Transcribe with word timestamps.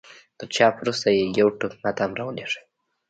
تر 0.37 0.47
چاپ 0.55 0.75
وروسته 0.79 1.07
يې 1.17 1.23
يو 1.39 1.47
ټوک 1.59 1.73
ما 1.81 1.89
ته 1.95 2.01
هم 2.05 2.13
را 2.17 2.23
ولېږئ. 2.25 2.61